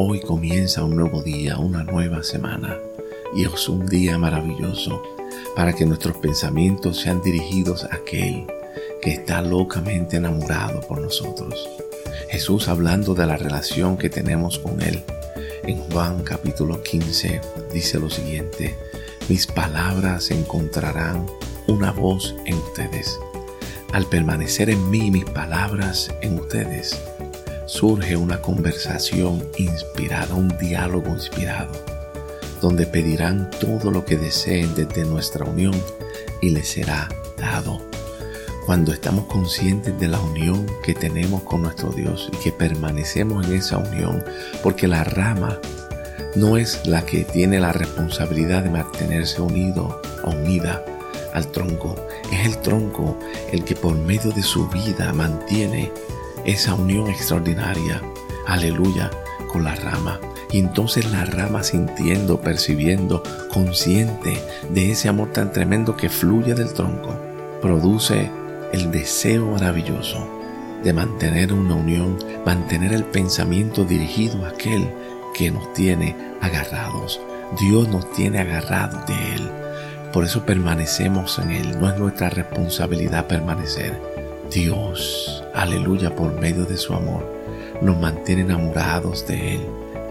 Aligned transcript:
Hoy 0.00 0.20
comienza 0.20 0.84
un 0.84 0.94
nuevo 0.94 1.24
día, 1.24 1.58
una 1.58 1.82
nueva 1.82 2.22
semana 2.22 2.78
y 3.34 3.44
es 3.44 3.68
un 3.68 3.84
día 3.84 4.16
maravilloso 4.16 5.02
para 5.56 5.72
que 5.72 5.84
nuestros 5.86 6.16
pensamientos 6.18 7.00
sean 7.00 7.20
dirigidos 7.20 7.82
a 7.82 7.96
aquel 7.96 8.46
que 9.02 9.10
está 9.10 9.42
locamente 9.42 10.18
enamorado 10.18 10.82
por 10.82 11.00
nosotros. 11.00 11.68
Jesús 12.30 12.68
hablando 12.68 13.16
de 13.16 13.26
la 13.26 13.36
relación 13.36 13.96
que 13.96 14.08
tenemos 14.08 14.60
con 14.60 14.80
Él. 14.82 15.02
En 15.64 15.78
Juan 15.90 16.22
capítulo 16.22 16.80
15 16.80 17.40
dice 17.74 17.98
lo 17.98 18.08
siguiente, 18.08 18.76
mis 19.28 19.48
palabras 19.48 20.30
encontrarán 20.30 21.26
una 21.66 21.90
voz 21.90 22.36
en 22.46 22.54
ustedes. 22.54 23.18
Al 23.92 24.06
permanecer 24.06 24.70
en 24.70 24.90
mí 24.90 25.10
mis 25.10 25.24
palabras 25.24 26.14
en 26.22 26.38
ustedes, 26.38 26.96
surge 27.68 28.16
una 28.16 28.40
conversación 28.40 29.46
inspirada, 29.58 30.34
un 30.34 30.48
diálogo 30.58 31.10
inspirado, 31.10 31.70
donde 32.62 32.86
pedirán 32.86 33.50
todo 33.60 33.90
lo 33.90 34.06
que 34.06 34.16
deseen 34.16 34.74
desde 34.74 35.04
nuestra 35.04 35.44
unión 35.44 35.74
y 36.40 36.48
les 36.48 36.66
será 36.66 37.08
dado. 37.36 37.78
Cuando 38.64 38.90
estamos 38.90 39.26
conscientes 39.26 40.00
de 40.00 40.08
la 40.08 40.18
unión 40.18 40.66
que 40.82 40.94
tenemos 40.94 41.42
con 41.42 41.62
nuestro 41.62 41.90
Dios 41.90 42.30
y 42.32 42.36
que 42.38 42.52
permanecemos 42.52 43.46
en 43.46 43.52
esa 43.52 43.76
unión, 43.76 44.24
porque 44.62 44.88
la 44.88 45.04
rama 45.04 45.58
no 46.36 46.56
es 46.56 46.86
la 46.86 47.04
que 47.04 47.24
tiene 47.24 47.60
la 47.60 47.72
responsabilidad 47.72 48.62
de 48.62 48.70
mantenerse 48.70 49.42
unido 49.42 50.00
o 50.24 50.30
unida 50.30 50.82
al 51.34 51.46
tronco, 51.48 51.96
es 52.32 52.46
el 52.46 52.58
tronco 52.62 53.18
el 53.52 53.62
que 53.62 53.76
por 53.76 53.94
medio 53.94 54.32
de 54.32 54.42
su 54.42 54.68
vida 54.68 55.12
mantiene 55.12 55.92
esa 56.44 56.74
unión 56.74 57.08
extraordinaria, 57.08 58.02
aleluya, 58.46 59.10
con 59.52 59.64
la 59.64 59.74
rama. 59.74 60.20
Y 60.50 60.58
entonces 60.60 61.10
la 61.10 61.24
rama 61.24 61.62
sintiendo, 61.62 62.40
percibiendo, 62.40 63.22
consciente 63.52 64.38
de 64.70 64.90
ese 64.90 65.08
amor 65.08 65.32
tan 65.32 65.52
tremendo 65.52 65.96
que 65.96 66.08
fluye 66.08 66.54
del 66.54 66.72
tronco, 66.72 67.14
produce 67.60 68.30
el 68.72 68.90
deseo 68.90 69.46
maravilloso 69.46 70.26
de 70.82 70.92
mantener 70.92 71.52
una 71.52 71.74
unión, 71.74 72.18
mantener 72.46 72.92
el 72.92 73.04
pensamiento 73.04 73.84
dirigido 73.84 74.44
a 74.44 74.50
aquel 74.50 74.88
que 75.34 75.50
nos 75.50 75.72
tiene 75.72 76.16
agarrados. 76.40 77.20
Dios 77.60 77.88
nos 77.88 78.10
tiene 78.12 78.38
agarrados 78.38 79.06
de 79.06 79.34
Él. 79.34 79.50
Por 80.12 80.24
eso 80.24 80.44
permanecemos 80.44 81.38
en 81.38 81.50
Él. 81.50 81.80
No 81.80 81.90
es 81.90 81.98
nuestra 81.98 82.30
responsabilidad 82.30 83.26
permanecer. 83.26 84.17
Dios, 84.50 85.44
aleluya, 85.54 86.16
por 86.16 86.32
medio 86.40 86.64
de 86.64 86.78
su 86.78 86.94
amor, 86.94 87.22
nos 87.82 87.98
mantiene 87.98 88.42
enamorados 88.42 89.26
de 89.26 89.56
Él. 89.56 89.66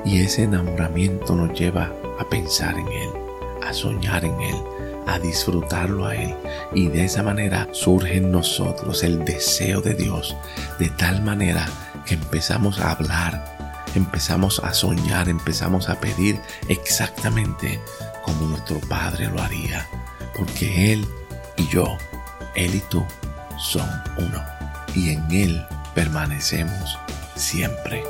Y 0.05 0.21
ese 0.21 0.43
enamoramiento 0.43 1.35
nos 1.35 1.57
lleva 1.57 1.91
a 2.19 2.30
pensar 2.30 2.77
en 2.77 2.88
Él, 2.88 3.09
a 3.65 3.73
soñar 3.73 4.23
en 4.23 4.39
Él, 4.39 4.55
a 5.08 5.17
disfrutarlo 5.17 6.05
a 6.05 6.15
Él. 6.15 6.35
Y 6.71 6.88
de 6.88 7.05
esa 7.05 7.23
manera 7.23 7.67
surge 7.71 8.17
en 8.17 8.31
nosotros 8.31 9.03
el 9.03 9.25
deseo 9.25 9.81
de 9.81 9.95
Dios, 9.95 10.35
de 10.77 10.89
tal 10.89 11.23
manera 11.23 11.67
que 12.05 12.13
empezamos 12.13 12.80
a 12.80 12.91
hablar, 12.91 13.85
empezamos 13.95 14.59
a 14.59 14.73
soñar, 14.75 15.30
empezamos 15.30 15.89
a 15.89 15.99
pedir 15.99 16.39
exactamente 16.67 17.80
como 18.23 18.45
nuestro 18.45 18.80
Padre 18.81 19.30
lo 19.30 19.41
haría. 19.41 19.88
Porque 20.35 20.93
Él 20.93 21.08
y 21.58 21.67
yo, 21.69 21.97
Él 22.53 22.75
y 22.75 22.81
tú, 22.81 23.03
son 23.58 23.89
uno 24.17 24.44
y 24.95 25.11
en 25.11 25.31
Él 25.31 25.66
permanecemos 25.94 26.97
siempre. 27.36 28.03